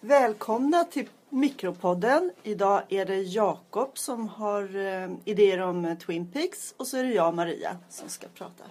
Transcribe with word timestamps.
Välkomna 0.00 0.84
till 0.84 1.08
Mikropodden. 1.30 2.32
Idag 2.42 2.82
är 2.88 3.06
det 3.06 3.22
Jakob 3.22 3.98
som 3.98 4.28
har 4.28 4.76
eh, 4.76 5.10
idéer 5.24 5.60
om 5.60 5.84
eh, 5.84 5.98
Twin 5.98 6.32
Peaks 6.32 6.74
och 6.76 6.86
så 6.86 6.96
är 6.96 7.04
det 7.04 7.12
jag, 7.12 7.34
Maria, 7.34 7.76
som 7.88 8.08
ska 8.08 8.26
prata. 8.34 8.64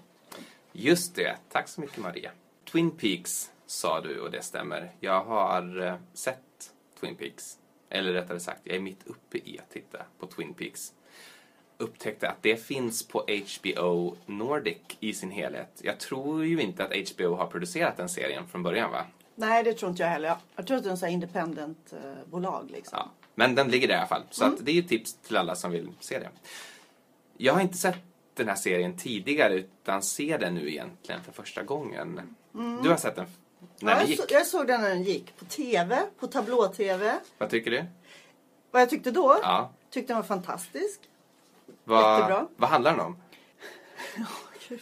Just 0.71 1.15
det, 1.15 1.37
tack 1.51 1.67
så 1.67 1.81
mycket 1.81 1.97
Maria. 1.97 2.31
Twin 2.71 2.91
Peaks 2.91 3.51
sa 3.65 4.01
du 4.01 4.19
och 4.19 4.31
det 4.31 4.41
stämmer. 4.41 4.91
Jag 4.99 5.23
har 5.23 5.81
eh, 5.81 5.95
sett 6.13 6.71
Twin 6.99 7.15
Peaks. 7.15 7.57
Eller 7.89 8.13
rättare 8.13 8.39
sagt, 8.39 8.61
jag 8.63 8.75
är 8.75 8.79
mitt 8.79 9.07
uppe 9.07 9.37
i 9.37 9.59
att 9.59 9.69
titta 9.69 9.97
på 10.19 10.27
Twin 10.27 10.53
Peaks. 10.53 10.93
Upptäckte 11.77 12.29
att 12.29 12.41
det 12.43 12.57
finns 12.57 13.07
på 13.07 13.25
HBO 13.59 14.17
Nordic 14.25 14.77
i 14.99 15.13
sin 15.13 15.31
helhet. 15.31 15.81
Jag 15.83 15.99
tror 15.99 16.45
ju 16.45 16.61
inte 16.61 16.83
att 16.83 17.09
HBO 17.09 17.35
har 17.35 17.47
producerat 17.47 17.97
den 17.97 18.09
serien 18.09 18.47
från 18.47 18.63
början 18.63 18.91
va? 18.91 19.05
Nej, 19.35 19.63
det 19.63 19.73
tror 19.73 19.89
inte 19.89 20.03
jag 20.03 20.09
heller. 20.09 20.35
Jag 20.55 20.67
tror 20.67 20.77
att 20.77 20.83
det 20.83 20.89
är 20.89 20.91
en 20.91 20.97
sån 20.97 21.07
här 21.07 21.13
independent-bolag. 21.13 22.71
Liksom. 22.71 22.97
Ja, 22.97 23.11
men 23.35 23.55
den 23.55 23.67
ligger 23.67 23.87
där 23.87 23.95
i 23.95 23.97
alla 23.97 24.07
fall. 24.07 24.23
Så 24.29 24.45
att 24.45 24.65
det 24.65 24.71
är 24.71 24.75
ju 24.75 24.83
tips 24.83 25.13
till 25.13 25.37
alla 25.37 25.55
som 25.55 25.71
vill 25.71 25.91
se 25.99 26.19
det. 26.19 26.29
Jag 27.37 27.53
har 27.53 27.61
inte 27.61 27.77
sett 27.77 27.99
den 28.33 28.47
här 28.47 28.55
serien 28.55 28.97
tidigare 28.97 29.53
utan 29.53 30.01
ser 30.01 30.39
den 30.39 30.55
nu 30.55 30.69
egentligen 30.69 31.23
för 31.23 31.31
första 31.31 31.63
gången. 31.63 32.35
Du 32.83 32.89
har 32.89 32.97
sett 32.97 33.15
den 33.15 33.27
Ja, 33.79 34.03
jag, 34.03 34.17
så, 34.17 34.23
jag 34.29 34.47
såg 34.47 34.67
den 34.67 34.81
när 34.81 34.89
den 34.89 35.03
gick. 35.03 35.37
På 35.39 35.45
TV, 35.45 36.01
på 36.19 36.27
tablå-TV. 36.27 37.15
Vad 37.37 37.49
tycker 37.49 37.71
du? 37.71 37.85
Vad 38.71 38.81
jag 38.81 38.89
tyckte 38.89 39.11
då? 39.11 39.39
Ja. 39.41 39.71
Tyckte 39.89 40.13
den 40.13 40.17
var 40.21 40.27
fantastisk. 40.27 40.99
Vad, 41.83 42.17
Jättebra. 42.19 42.47
vad 42.57 42.69
handlar 42.69 42.91
den 42.91 42.99
om? 42.99 43.17
Gud. 44.69 44.81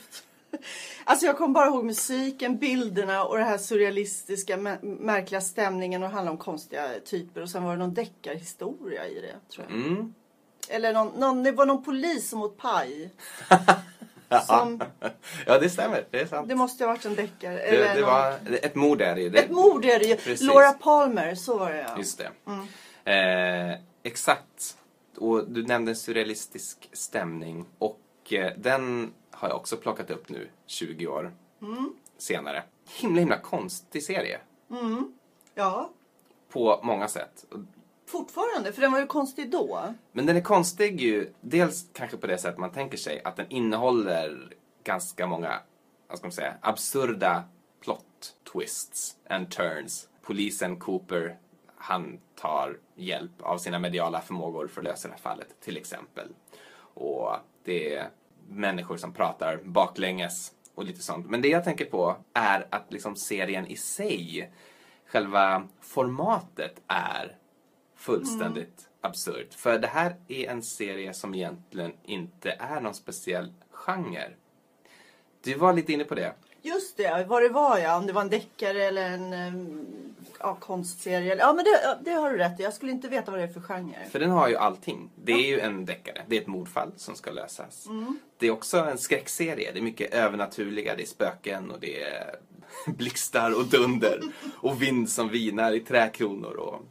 Alltså 1.04 1.26
jag 1.26 1.38
kommer 1.38 1.54
bara 1.54 1.68
ihåg 1.68 1.86
musiken, 1.86 2.58
bilderna 2.58 3.24
och 3.24 3.38
den 3.38 3.48
här 3.48 3.58
surrealistiska, 3.58 4.58
mä- 4.58 4.84
märkliga 5.00 5.42
stämningen 5.42 6.04
och 6.04 6.10
det 6.10 6.16
handlar 6.16 6.32
om 6.32 6.38
konstiga 6.38 6.90
typer. 7.06 7.42
Och 7.42 7.50
sen 7.50 7.64
var 7.64 7.72
det 7.72 7.78
någon 7.78 7.94
deckarhistoria 7.94 9.08
i 9.08 9.22
det, 9.22 9.36
tror 9.54 9.66
jag. 9.70 9.78
Mm. 9.78 10.14
Eller 10.70 10.94
någon, 10.94 11.08
någon, 11.20 11.44
det 11.44 11.52
var 11.52 11.66
någon 11.66 11.84
polis 11.84 12.30
som 12.30 12.42
åt 12.42 12.58
paj. 12.58 13.10
som, 14.40 14.84
Ja, 15.46 15.60
det 15.60 15.70
stämmer. 15.70 16.06
Det 16.12 16.20
är 16.20 16.26
sant. 16.26 16.50
det 16.50 16.56
måste 16.56 16.84
ha 16.84 16.92
varit 16.92 17.06
en 17.06 17.16
deckare. 17.16 17.60
Eller 17.60 17.96
det 17.96 18.02
var 18.02 18.40
ett 18.62 18.76
mord 18.76 19.02
är 19.02 19.16
det 19.16 19.22
ju. 19.22 19.36
Ett 19.36 19.52
mord 19.52 19.86
är 19.86 20.00
det 20.00 20.06
ju. 20.06 20.16
Precis. 20.16 20.48
Laura 20.48 20.72
Palmer, 20.72 21.36
så 21.36 21.58
var 21.58 21.72
det 21.72 21.82
ja. 21.82 21.98
Just 21.98 22.18
det. 22.18 23.12
Eh, 23.12 23.80
exakt. 24.04 24.78
Och 25.18 25.48
du 25.48 25.64
nämnde 25.64 25.96
surrealistisk 25.96 26.90
stämning 26.94 27.66
och 27.80 28.00
eh, 28.32 28.52
den 28.58 29.14
har 29.32 29.48
jag 29.50 29.58
också 29.58 29.78
plockat 29.78 30.10
upp 30.10 30.30
nu 30.30 30.50
20 30.66 31.08
år 31.08 31.34
senare. 32.18 32.64
Himla 33.00 33.20
himla 33.20 33.38
konstig 33.38 34.04
serie 34.04 34.40
Ja, 35.56 35.90
på 36.50 36.80
många 36.84 37.08
sätt 37.08 37.46
fortfarande. 38.14 38.74
För 38.74 38.82
den 38.82 38.92
var 38.92 39.00
ju 39.00 39.08
konstig 39.08 39.52
då. 39.52 39.94
Men 40.12 40.26
den 40.26 40.38
är 40.38 40.42
konstig 40.42 41.02
ju, 41.02 41.34
dels 41.42 41.86
kanske 41.94 42.18
på 42.18 42.28
det 42.28 42.38
sätt 42.38 42.58
man 42.58 42.72
tänker 42.72 42.98
sig, 42.98 43.22
att 43.24 43.36
den 43.36 43.46
innehåller 43.50 44.54
ganska 44.84 45.28
många, 45.28 45.60
vad 46.08 46.18
ska 46.18 46.28
man 46.28 46.32
säga, 46.32 46.54
absurda 46.62 47.44
plot 47.82 48.36
twists 48.54 49.18
and 49.30 49.52
turns. 49.52 50.10
Polisen 50.22 50.80
Cooper, 50.80 51.38
han 51.76 52.20
tar 52.36 52.78
hjälp 52.96 53.42
av 53.42 53.58
sina 53.58 53.80
mediala 53.80 54.22
förmågor 54.22 54.68
för 54.68 54.82
att 54.82 54.86
lösa 54.86 55.08
det 55.08 55.14
här 55.14 55.22
fallet, 55.22 55.62
till 55.62 55.78
exempel. 55.78 56.28
Och 56.96 57.36
det 57.64 57.96
är 57.96 58.10
människor 58.50 58.98
som 58.98 59.14
pratar 59.14 59.60
baklänges 59.64 60.52
och 60.76 60.84
lite 60.84 61.02
sånt. 61.02 61.30
Men 61.30 61.42
det 61.42 61.48
jag 61.48 61.64
tänker 61.64 61.86
på 61.86 62.16
är 62.34 62.68
att 62.70 62.94
liksom 62.94 63.16
serien 63.16 63.68
i 63.68 63.76
sig, 63.76 64.52
själva 65.06 65.68
formatet 65.82 66.82
är 66.88 67.38
fullständigt 68.04 68.88
absurt. 69.02 69.54
För 69.54 69.80
det 69.80 69.88
här 69.88 70.16
är 70.28 70.50
en 70.50 70.64
serie 70.64 71.14
som 71.14 71.36
egentligen 71.36 71.94
inte 72.04 72.52
är 72.60 72.82
någon 72.82 72.94
speciell 72.94 73.54
genre. 73.72 74.30
Du 75.44 75.54
var 75.54 75.74
lite 75.74 75.94
inne 75.94 76.04
på 76.04 76.16
det. 76.16 76.34
Just 76.62 76.98
det, 76.98 77.26
vad 77.30 77.42
det 77.42 77.50
var 77.50 77.78
ja. 77.78 77.98
Om 77.98 78.08
det 78.08 78.14
var 78.14 78.22
en 78.22 78.30
deckare 78.30 78.84
eller 78.84 79.10
en 79.10 79.86
ja, 80.40 80.56
konstserie. 80.56 81.36
Ja, 81.36 81.54
men 81.54 81.66
det, 81.66 81.82
ja, 81.84 81.98
det 82.02 82.12
har 82.12 82.32
du 82.32 82.38
rätt 82.38 82.60
i. 82.60 82.64
Jag 82.64 82.74
skulle 82.74 82.92
inte 82.92 83.08
veta 83.08 83.32
vad 83.32 83.40
det 83.40 83.44
är 83.44 83.54
för 83.54 83.62
genre. 83.62 84.08
För 84.12 84.20
den 84.20 84.32
har 84.32 84.48
ju 84.48 84.56
allting. 84.56 85.10
Det 85.16 85.34
är 85.34 85.48
ju 85.48 85.60
en 85.60 85.86
deckare. 85.86 86.22
Det 86.28 86.38
är 86.38 86.42
ett 86.42 86.48
mordfall 86.48 86.92
som 86.98 87.16
ska 87.16 87.32
lösas. 87.32 87.88
Det 88.38 88.48
är 88.48 88.52
också 88.52 88.78
en 88.78 88.98
skräckserie. 88.98 89.72
Det 89.72 89.80
är 89.80 89.84
mycket 89.84 90.14
övernaturliga. 90.14 90.96
Det 90.96 91.04
är 91.04 91.08
spöken 91.08 91.72
och 91.72 91.80
det 91.80 92.04
är 92.04 92.36
blixtar 92.88 93.58
och 93.58 93.66
dunder. 93.66 94.20
Och 94.56 94.82
vind 94.82 95.10
som 95.10 95.30
vinar 95.30 95.72
i 95.72 95.80
träkronor. 95.80 96.56
Och... 96.56 96.82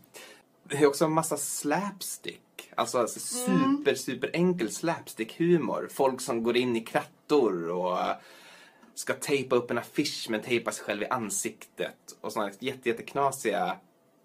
Det 0.72 0.78
är 0.78 0.86
också 0.86 1.04
en 1.04 1.12
massa 1.12 1.36
slapstick. 1.36 2.70
Alltså 2.74 3.06
super, 3.06 3.94
super 3.94 4.30
enkel 4.32 4.70
slapstick-humor. 4.70 5.88
Folk 5.90 6.20
som 6.20 6.42
går 6.42 6.56
in 6.56 6.76
i 6.76 6.80
krattor 6.80 7.70
och 7.70 7.98
ska 8.94 9.14
tejpa 9.14 9.56
upp 9.56 9.70
en 9.70 9.78
affisch 9.78 10.26
men 10.30 10.42
tejpa 10.42 10.72
sig 10.72 10.84
själv 10.84 11.02
i 11.02 11.06
ansiktet. 11.06 11.96
Och 12.20 12.32
sådana 12.32 12.52
jätte, 12.58 12.88
jätteknasiga 12.88 13.76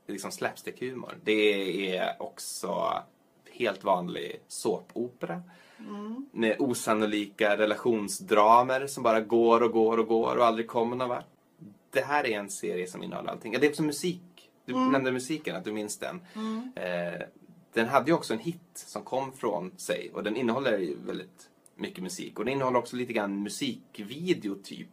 liksom 0.07 0.31
slapstick-humor. 0.31 1.13
Det 1.23 1.97
är 1.97 2.21
också 2.21 3.01
helt 3.51 3.83
vanlig 3.83 4.41
såpopera. 4.47 5.41
Med 6.31 6.55
osannolika 6.59 7.57
relationsdramer 7.57 8.87
som 8.87 9.03
bara 9.03 9.21
går 9.21 9.63
och 9.63 9.71
går 9.71 9.97
och 9.97 10.07
går 10.07 10.35
och 10.35 10.45
aldrig 10.45 10.67
kommer 10.67 10.95
någon 10.95 11.09
vart. 11.09 11.25
Det 11.91 12.01
här 12.01 12.27
är 12.27 12.39
en 12.39 12.49
serie 12.49 12.87
som 12.87 13.03
innehåller 13.03 13.31
allting. 13.31 13.53
Ja, 13.53 13.59
Det 13.59 13.67
är 13.67 13.71
också 13.71 13.83
musik. 13.83 14.21
Du 14.73 14.91
nämnde 14.91 15.11
musiken, 15.11 15.55
att 15.55 15.63
du 15.63 15.71
minns 15.71 15.97
den. 15.97 16.21
Eh, 16.75 17.21
den 17.73 17.87
hade 17.87 18.11
ju 18.11 18.13
också 18.13 18.33
en 18.33 18.39
hit 18.39 18.71
som 18.73 19.03
kom 19.03 19.33
från 19.33 19.71
sig 19.77 20.11
och 20.13 20.23
den 20.23 20.35
innehåller 20.35 20.77
ju 20.77 20.97
väldigt 21.05 21.49
mycket 21.75 22.03
musik. 22.03 22.39
Och 22.39 22.45
den 22.45 22.53
innehåller 22.53 22.79
också 22.79 22.95
lite 22.95 23.13
grann 23.13 23.43
musikvideo 23.43 24.55
typ. 24.55 24.89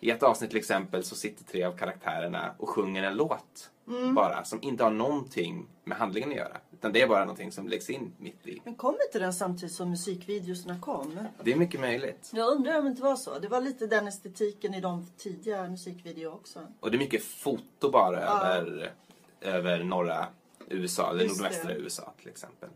I 0.00 0.10
ett 0.10 0.22
avsnitt 0.22 0.50
till 0.50 0.58
exempel 0.58 1.04
så 1.04 1.14
sitter 1.16 1.44
tre 1.44 1.64
av 1.64 1.72
karaktärerna 1.76 2.54
och 2.58 2.68
sjunger 2.68 3.02
en 3.02 3.16
låt 3.16 3.70
bara 4.14 4.44
som 4.44 4.58
inte 4.62 4.84
har 4.84 4.90
någonting 4.90 5.66
med 5.84 5.98
handlingen 5.98 6.30
att 6.30 6.36
göra. 6.36 6.56
Utan 6.72 6.92
det 6.92 7.02
är 7.02 7.08
bara 7.08 7.20
någonting 7.20 7.52
som 7.52 7.68
läggs 7.68 7.90
in 7.90 8.12
mitt 8.18 8.46
i. 8.46 8.60
Men 8.64 8.74
kom 8.74 8.96
inte 9.06 9.18
den 9.18 9.32
samtidigt 9.32 9.74
som 9.74 9.90
musikvideorna 9.90 10.80
kom? 10.80 11.18
Det 11.44 11.52
är 11.52 11.56
mycket 11.56 11.80
möjligt. 11.80 12.30
Jag 12.34 12.48
undrar 12.52 12.78
om 12.78 12.84
det 12.84 12.90
inte 12.90 13.02
var 13.02 13.16
så. 13.16 13.38
Det 13.38 13.48
var 13.48 13.60
lite 13.60 13.86
den 13.86 14.08
estetiken 14.08 14.74
i 14.74 14.80
de 14.80 15.06
tidiga 15.16 15.68
musikvideor 15.68 16.32
också. 16.34 16.60
Och 16.80 16.90
det 16.90 16.96
är 16.96 16.98
mycket 16.98 17.24
foto 17.24 17.90
bara 17.90 18.20
över, 18.20 18.92
över 19.40 19.84
norra 19.84 20.26
USA, 20.68 21.10
eller 21.10 21.28
nordvästra. 21.28 21.74
USA 21.74 22.12
till 22.20 22.28
exempel. 22.28 22.68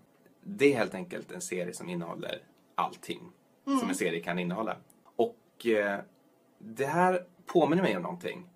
Det 0.43 0.73
är 0.73 0.77
helt 0.79 0.95
enkelt 0.95 1.33
en 1.33 1.41
serie 1.41 1.75
som 1.75 1.89
innehåller 1.89 2.43
allting 2.75 3.21
Mm. 3.67 3.79
som 3.81 3.89
en 3.89 3.95
serie 3.95 4.21
kan 4.21 4.39
innehålla. 4.39 4.77
Och 5.17 5.67
eh, 5.67 6.01
det 6.59 6.87
här 6.87 7.25
påminner 7.47 7.83
mig 7.83 7.97
om 7.97 8.03
någonting. 8.03 8.47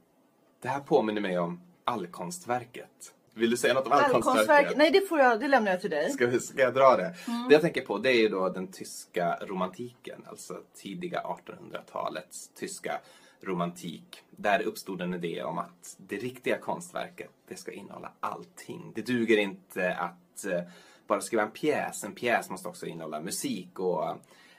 Det 0.61 0.69
här 0.69 0.81
påminner 0.81 1.21
mig 1.21 1.39
om 1.39 1.61
Allkonstverket. 1.85 3.15
Vill 3.35 3.51
du 3.51 3.57
säga 3.57 3.75
något 3.75 3.87
om 3.87 3.93
Allkonstverket? 3.93 4.77
Nej, 4.77 4.91
det, 4.91 5.09
får 5.09 5.19
jag, 5.19 5.41
det 5.41 5.49
lämnar 5.49 5.71
jag 5.71 5.81
till 5.81 5.91
dig. 5.91 6.11
Ska, 6.11 6.27
vi- 6.27 6.41
ska 6.41 6.61
jag 6.63 6.75
dra 6.75 6.97
det? 6.97 7.15
Mm. 7.29 7.49
Det 7.49 7.55
jag 7.55 7.63
tänker 7.63 7.81
på 7.87 7.99
det 7.99 8.11
är 8.11 8.21
ju 8.21 8.29
då 8.29 8.49
den 8.49 8.67
tyska 8.73 9.39
romantiken, 9.41 10.25
alltså 10.27 10.61
tidiga 10.75 11.23
1800-talets 11.23 12.49
tyska 12.55 13.01
romantik. 13.41 14.23
Där 14.31 14.63
uppstod 14.63 15.01
en 15.01 15.15
idé 15.15 15.43
om 15.43 15.59
att 15.59 15.97
det 15.97 16.17
riktiga 16.17 16.59
konstverket, 16.59 17.31
det 17.49 17.57
ska 17.57 17.73
innehålla 17.73 18.13
allting. 18.21 18.93
Det 18.95 19.03
duger 19.03 19.37
inte 19.39 19.95
att 19.95 20.45
eh, 20.45 20.61
bara 21.07 21.21
skriva 21.21 21.43
en 21.43 21.51
pjäs. 21.51 22.05
En 22.05 22.15
pjäs 22.15 22.51
måste 22.51 22.69
också 22.69 22.87
innehålla 22.87 23.21
musik 23.21 23.79
och 23.79 24.17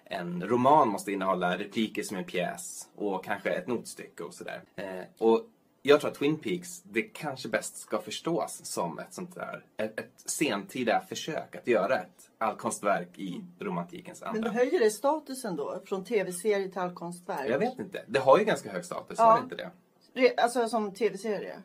en 0.10 0.44
roman 0.48 0.88
måste 0.90 1.12
innehålla 1.12 1.58
repliker 1.58 2.04
som 2.04 2.18
en 2.18 2.24
pjäs 2.24 2.88
och 2.96 3.24
kanske 3.24 3.50
ett 3.50 3.68
notstycke 3.68 4.24
och 4.24 4.34
sådär. 4.34 4.64
Eh, 4.76 5.04
och 5.18 5.42
jag 5.82 6.02
tror 6.02 6.12
att 6.12 6.18
Twin 6.18 6.38
Peaks, 6.40 6.82
det 6.82 7.02
kanske 7.02 7.50
bäst 7.50 7.78
ska 7.78 8.02
förstås 8.02 8.60
som 8.64 9.00
ett 9.00 9.14
sånt 9.14 9.36
där, 9.36 9.66
ett, 9.78 10.00
ett 10.00 10.14
sentida 10.30 11.02
försök 11.10 11.56
att 11.56 11.68
göra 11.68 11.96
ett 11.96 12.30
allkonstverk 12.38 13.10
i 13.20 13.44
romantikens 13.60 14.22
Men 14.22 14.30
anda. 14.30 14.42
det 14.50 14.56
höjer 14.56 14.80
det 14.80 14.90
statusen 14.92 15.56
då? 15.56 15.82
Från 15.86 16.04
tv-serie 16.06 16.70
till 16.70 16.80
allkonstverk? 16.82 17.50
Jag 17.50 17.60
vet 17.60 17.80
inte. 17.80 18.04
Det 18.08 18.20
har 18.20 18.40
ju 18.40 18.46
ganska 18.46 18.72
hög 18.72 18.86
status, 18.86 19.16
Ja. 19.20 19.24
har 19.26 19.38
det 19.38 19.44
inte 19.44 19.56
det? 19.56 19.72
Re- 20.14 20.34
Alltså 20.38 20.68
som 20.70 20.94
tv-serie? 20.94 21.62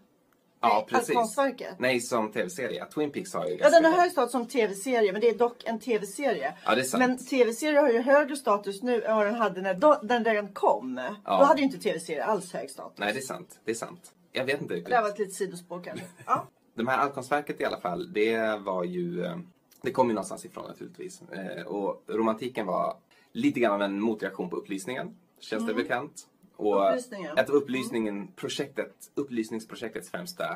Ja, 0.68 0.86
Nej, 0.90 1.00
precis. 1.00 1.36
Nej, 1.78 2.00
som 2.00 2.32
tv-serie. 2.32 2.84
Twin 2.84 3.10
Peaks 3.10 3.34
har 3.34 3.46
ju 3.46 3.56
Ja, 3.56 3.70
den 3.70 3.84
har 3.84 3.92
hög 3.92 4.10
status 4.10 4.32
som 4.32 4.46
tv-serie, 4.46 5.12
men 5.12 5.20
det 5.20 5.28
är 5.28 5.38
dock 5.38 5.64
en 5.64 5.80
tv-serie. 5.80 6.54
Ja, 6.64 6.74
det 6.74 6.80
är 6.80 6.84
sant. 6.84 7.00
Men 7.00 7.18
tv-serier 7.26 7.80
har 7.82 7.90
ju 7.90 8.00
högre 8.00 8.36
status 8.36 8.82
nu 8.82 9.02
än 9.02 9.16
vad 9.16 9.26
den 9.26 9.34
hade 9.34 9.60
när 9.62 10.04
den 10.06 10.24
redan 10.24 10.48
kom. 10.52 11.00
Ja. 11.24 11.38
Då 11.38 11.44
hade 11.44 11.60
ju 11.60 11.66
inte 11.66 11.78
tv-serier 11.78 12.22
alls 12.22 12.52
hög 12.52 12.70
status. 12.70 12.98
Nej, 12.98 13.12
det 13.12 13.18
är 13.18 13.22
sant. 13.22 13.60
Det 13.64 13.70
är 13.70 13.74
sant. 13.74 14.12
Jag 14.32 14.44
vet 14.44 14.60
inte 14.60 14.74
Det 14.74 14.78
riktigt. 14.78 14.90
där 14.94 15.02
var 15.02 15.08
ett 15.08 15.18
litet 15.18 15.34
sidospår 15.34 15.82
kanske. 15.84 16.06
Ja. 16.26 16.46
de 16.76 16.86
här 16.88 16.98
allkonstverket 16.98 17.60
i 17.60 17.64
alla 17.64 17.80
fall, 17.80 18.12
det 18.12 18.60
var 18.60 18.84
ju, 18.84 19.24
eh, 19.24 19.36
det 19.82 19.92
kom 19.92 20.08
ju 20.08 20.14
någonstans 20.14 20.44
ifrån 20.44 20.64
naturligtvis. 20.68 21.22
Eh, 21.32 21.62
och 21.66 22.04
romantiken 22.08 22.66
var 22.66 22.96
lite 23.32 23.60
grann 23.60 23.72
av 23.72 23.82
en 23.82 24.00
motreaktion 24.00 24.50
på 24.50 24.56
upplysningen, 24.56 25.16
känns 25.40 25.66
det 25.66 25.74
bekant. 25.74 26.26
Och 26.56 26.88
Upplysningen. 26.88 27.38
ett 27.38 27.48
upplysningen, 27.48 28.28
projektet, 28.36 29.10
upplysningsprojektets 29.14 30.10
främsta 30.10 30.50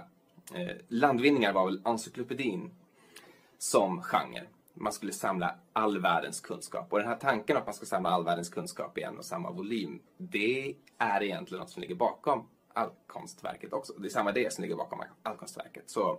eh, 0.55 0.77
landvinningar 0.89 1.53
var 1.53 1.65
väl 1.65 1.81
encyklopedin 1.85 2.71
som 3.59 4.03
genre. 4.03 4.43
Man 4.75 4.93
skulle 4.93 5.13
samla 5.13 5.55
all 5.73 6.01
världens 6.01 6.41
kunskap. 6.41 6.93
Och 6.93 6.99
den 6.99 7.09
här 7.09 7.17
tanken 7.17 7.57
att 7.57 7.67
man 7.67 7.75
ska 7.75 7.87
samla 7.87 8.09
all 8.09 8.25
världens 8.25 8.49
kunskap 8.49 8.99
i 8.99 9.03
en 9.03 9.19
och 9.19 9.25
samma 9.25 9.51
volym, 9.51 10.01
det 10.17 10.75
är 10.99 11.23
egentligen 11.23 11.61
något 11.61 11.71
som 11.71 11.83
ligger 11.83 11.95
bakom 11.95 12.49
allkonstverket 12.73 13.73
också. 13.73 13.93
Det 13.93 14.09
är 14.09 14.11
samma 14.11 14.33
det 14.33 14.53
som 14.53 14.63
ligger 14.63 14.77
bakom 14.77 15.03
allkonstverket. 15.23 15.91
Så 15.91 16.19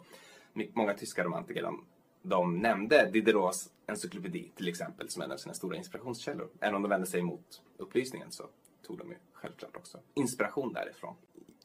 många 0.74 0.94
tyska 0.94 1.24
romantiker, 1.24 1.62
de, 1.62 1.86
de 2.22 2.58
nämnde 2.58 3.10
Diderots 3.14 3.70
encyklopedi 3.88 4.52
till 4.56 4.68
exempel 4.68 5.10
som 5.10 5.22
en 5.22 5.32
av 5.32 5.38
sina 5.38 5.54
stora 5.54 5.78
inspirationskällor. 5.78 6.50
Även 6.60 6.76
om 6.76 6.82
de 6.82 6.90
vände 6.90 7.08
sig 7.08 7.22
mot 7.22 7.62
upplysningen 7.78 8.32
så 8.32 8.44
tog 8.84 8.98
de 8.98 9.10
ju 9.12 9.18
självklart 9.34 9.78
också 9.78 10.00
inspiration 10.14 10.74
därifrån. 10.74 11.16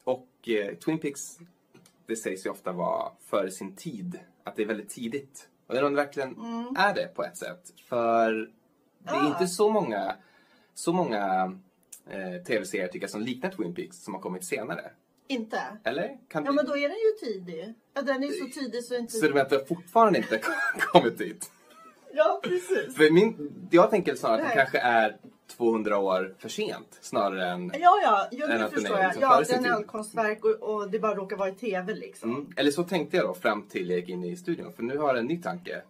Och 0.03 0.27
eh, 0.49 0.75
Twin 0.75 0.99
Peaks, 0.99 1.21
det 2.05 2.15
sägs 2.15 2.45
ju 2.45 2.49
ofta 2.49 2.71
vara 2.71 3.11
före 3.19 3.51
sin 3.51 3.75
tid. 3.75 4.19
Att 4.43 4.55
det 4.55 4.61
är 4.63 4.67
väldigt 4.67 4.89
tidigt. 4.89 5.49
Och 5.67 5.75
jag 5.75 5.83
undrar 5.83 5.87
om 5.87 5.95
det 5.95 6.01
verkligen 6.01 6.35
är 6.77 6.93
det 6.95 7.07
på 7.15 7.23
ett 7.23 7.37
sätt. 7.37 7.73
För 7.85 8.31
det 8.99 9.09
är 9.09 9.23
Ah. 9.25 9.27
inte 9.27 9.47
så 9.47 9.69
många, 9.69 10.15
så 10.73 10.93
många 10.93 11.53
eh, 12.09 12.43
tv-serier 12.47 12.87
tycker 12.87 13.03
jag 13.03 13.09
som 13.11 13.21
liknar 13.21 13.49
Twin 13.51 13.75
Peaks 13.75 14.03
som 14.03 14.13
har 14.13 14.21
kommit 14.21 14.45
senare. 14.45 14.91
Inte? 15.27 15.61
Eller? 15.83 16.17
Kan 16.27 16.45
Ja 16.45 16.51
du... 16.51 16.55
men 16.55 16.65
då 16.65 16.77
är 16.77 16.89
den 16.89 16.97
ju 16.97 17.33
tidig. 17.33 17.73
Ja 17.93 18.01
den 18.01 18.23
är 18.23 18.27
så 18.31 18.59
tidig 18.59 18.83
så 18.83 18.95
inte... 18.95 19.13
Så 19.13 19.21
du 19.25 19.29
menar 19.33 19.41
att 19.41 19.49
det 19.49 19.65
fortfarande 19.67 20.19
inte 20.19 20.41
kommit 20.79 21.17
dit? 21.17 21.51
Ja 22.13 22.39
precis. 22.43 22.95
För 22.95 23.11
min, 23.13 23.51
jag 23.71 23.89
tänker 23.89 24.15
snarare 24.15 24.35
att 24.35 24.41
det 24.41 24.47
Nej. 24.47 24.55
kanske 24.57 24.79
är 24.79 25.17
200 25.57 25.97
år 25.97 26.35
för 26.39 26.49
sent 26.49 26.97
snarare 27.01 27.47
än... 27.49 27.71
Ja 27.73 27.99
ja, 28.03 28.27
ja 28.31 28.47
den 28.47 28.61
är 28.61 28.67
förstår 28.67 28.97
jag. 28.97 29.05
liksom 29.07 29.21
Ja 29.21 29.35
före 29.35 29.45
sin 29.45 29.55
den 29.55 29.65
är 29.65 29.69
tid. 29.69 29.75
allkonstverk 29.77 30.45
och, 30.45 30.75
och 30.75 30.89
det 30.91 30.99
bara 30.99 31.15
råkar 31.15 31.37
vara 31.37 31.49
i 31.49 31.55
tv 31.55 31.93
liksom. 31.95 32.29
Mm. 32.31 32.53
Eller 32.55 32.71
så 32.71 32.83
tänkte 32.83 33.17
jag 33.17 33.25
då 33.25 33.33
fram 33.33 33.61
till 33.67 33.89
jag 33.89 33.99
gick 33.99 34.09
in 34.09 34.23
i 34.23 34.35
studion. 34.37 34.73
För 34.73 34.83
nu 34.83 34.97
har 34.97 35.15
en 35.15 35.25
ny 35.25 35.41
tanke 35.41 35.81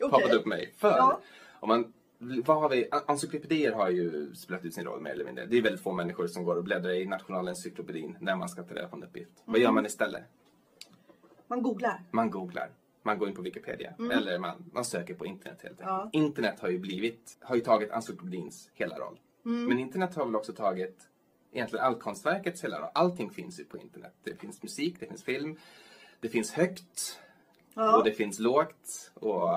Okej. 0.00 0.10
poppat 0.10 0.32
upp 0.34 0.46
mig. 0.46 0.72
För 0.76 0.88
Ja. 0.90 1.20
om 1.60 1.68
man, 1.68 1.92
vad 2.18 2.56
har 2.60 2.68
vi? 2.68 2.88
Encyklopedier 3.06 3.72
har 3.72 3.88
ju 3.90 4.34
spelat 4.34 4.64
ut 4.64 4.74
sin 4.74 4.84
roll 4.84 5.00
mer 5.00 5.10
eller 5.10 5.24
mindre. 5.24 5.46
Det 5.46 5.58
är 5.58 5.62
väldigt 5.62 5.82
få 5.82 5.92
människor 5.92 6.26
som 6.26 6.44
går 6.44 6.56
och 6.56 6.64
bläddrar 6.64 6.90
i 6.92 7.06
Nationalencyklopedin 7.06 8.16
när 8.20 8.36
man 8.36 8.48
ska 8.48 8.62
ta 8.62 8.74
reda 8.74 8.88
på 8.88 8.96
en 8.96 9.02
uppgift. 9.04 9.30
Vad 9.44 9.56
Mm. 9.56 9.62
gör 9.62 9.70
man 9.72 9.86
istället? 9.86 10.22
Man 11.46 11.62
googlar. 11.62 12.02
Man 12.10 12.30
googlar. 12.30 12.70
Man 13.06 13.18
går 13.18 13.28
in 13.28 13.34
på 13.34 13.42
Wikipedia. 13.42 13.94
Eller 14.12 14.38
man, 14.38 14.70
man 14.72 14.84
söker 14.84 15.14
på 15.14 15.26
internet 15.26 15.58
helt 15.62 15.80
enkelt. 15.80 15.88
Mm. 15.90 15.94
Ja. 15.94 16.10
Internet 16.12 16.60
har 16.60 16.68
ju 16.68 16.78
blivit, 16.78 17.36
har 17.40 17.54
ju 17.56 17.60
tagit 17.60 17.90
encyklopedins 17.90 18.70
hela 18.74 18.98
roll. 18.98 19.20
Mm. 19.44 19.64
Men 19.68 19.78
internet 19.78 20.14
har 20.14 20.24
väl 20.24 20.36
också 20.36 20.52
tagit 20.52 21.08
egentligen 21.52 21.84
allkonstverkets 21.84 22.64
hela 22.64 22.80
roll. 22.80 22.90
Allting 22.94 23.30
finns 23.30 23.60
ju 23.60 23.64
på 23.64 23.78
internet. 23.78 24.14
Det 24.22 24.40
finns 24.40 24.62
musik, 24.62 24.96
det 25.00 25.06
finns 25.06 25.24
film, 25.24 25.56
det 26.20 26.28
finns 26.28 26.52
högt 26.52 27.20
Ja. 27.74 27.96
och 27.98 28.04
det 28.04 28.12
finns 28.12 28.38
lågt. 28.38 29.12
Och 29.14 29.48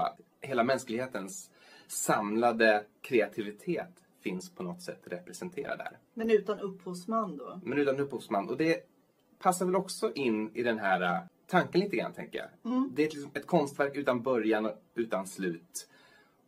hela 0.41 0.63
mänsklighetens 0.63 1.51
samlade 1.87 2.85
kreativitet 3.01 4.03
finns 4.21 4.55
på 4.55 4.63
något 4.63 4.81
sätt 4.81 5.01
representerad 5.05 5.77
där. 5.77 5.97
Men 6.13 6.31
utan 6.31 6.59
upphovsman 6.59 7.37
då. 7.37 7.59
Men 7.63 7.77
utan 7.77 7.99
upphovsman. 7.99 8.49
Och 8.49 8.57
det 8.57 8.81
passar 9.39 9.65
väl 9.65 9.75
också 9.75 10.13
in 10.13 10.51
i 10.55 10.63
den 10.63 10.79
här 10.79 11.27
tanken 11.47 11.81
lite 11.81 11.95
grann, 11.95 12.13
tänker 12.13 12.39
jag. 12.39 12.49
Det 12.95 13.01
är 13.05 13.09
liksom 13.09 13.31
ett 13.33 13.47
konstverk 13.47 13.95
utan 13.95 14.21
början 14.21 14.65
och 14.65 14.75
utan 14.95 15.27
slut. 15.27 15.89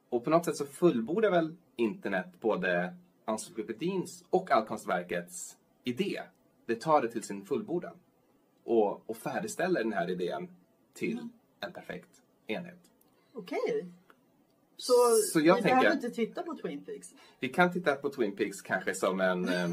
Och 0.10 0.24
på 0.24 0.30
något 0.30 0.46
sätt 0.46 0.56
så 0.56 0.66
fullbordar 0.66 1.32
väl 1.32 1.56
internet 1.76 2.26
både 2.40 2.96
encyklopedins 3.26 4.24
och 4.30 4.52
allkonstverkets 4.52 5.58
idé. 5.84 6.22
Det 6.66 6.76
tar 6.76 7.02
det 7.02 7.08
till 7.12 7.24
sin 7.24 7.46
fullbordan. 7.46 7.96
Och, 8.64 9.10
och 9.10 9.18
färdigställer 9.18 9.84
den 9.84 9.94
här 9.94 10.10
idén 10.10 10.50
till 10.94 11.28
en 11.60 11.74
perfekt 11.74 12.10
enhet. 12.48 12.80
Okej. 13.34 13.86
Så, 14.78 14.94
Så 15.34 15.40
jag 15.40 15.56
vi 15.56 15.62
tänker- 15.62 15.76
behöver 15.76 15.96
inte 15.96 16.10
titta 16.10 16.44
på 16.44 16.56
Twin 16.58 16.84
Peaks. 16.86 17.14
Vi 17.40 17.50
kan 17.50 17.74
titta 17.74 17.96
på 17.96 18.10
Twin 18.10 18.36
Peaks 18.36 18.62
kanske 18.62 18.94
som 18.96 19.22
en, 19.22 19.50
eh, 19.50 19.70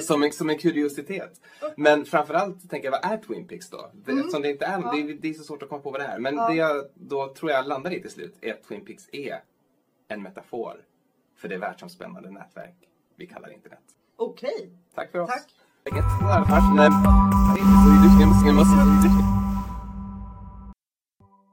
som 0.00 0.22
en, 0.22 0.32
som 0.32 0.50
en 0.50 0.58
kuriositet. 0.58 1.40
Men 1.76 2.04
framförallt 2.04 2.70
tänker 2.70 2.90
jag, 2.90 3.00
vad 3.02 3.12
är 3.12 3.16
Twin 3.18 3.48
Peaks 3.48 3.70
då? 3.70 3.90
Det, 3.94 4.12
Eftersom 4.12 4.42
det 4.42 4.50
inte 4.50 4.66
är, 4.66 4.78
det, 4.78 5.12
är- 5.12 5.18
det 5.20 5.28
är 5.28 5.34
så 5.34 5.44
svårt 5.44 5.62
att 5.62 5.68
komma 5.68 5.82
på 5.82 5.90
vad 5.90 6.00
det 6.00 6.04
är. 6.06 6.18
Men 6.18 6.36
det 6.36 6.54
jag 6.54 6.84
då 6.94 7.34
tror 7.34 7.50
jag 7.50 7.66
landar 7.66 7.92
i 7.94 8.02
till 8.02 8.10
slut 8.10 8.34
är 8.40 8.52
att 8.52 8.62
Twin 8.64 8.84
Peaks 8.84 9.08
är 9.12 9.42
en 10.08 10.22
metafor 10.22 10.80
för 11.36 11.48
det 11.48 11.56
världsomspännande 11.58 12.30
nätverk 12.30 12.74
vi 13.16 13.26
kallar 13.26 13.52
internet. 13.52 13.82
Okej. 14.16 14.70
Tack 14.94 15.10
för 15.10 15.18
oss. 15.18 15.30
Tack. 15.30 15.44